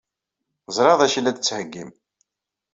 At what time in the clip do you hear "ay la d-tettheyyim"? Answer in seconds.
1.17-1.89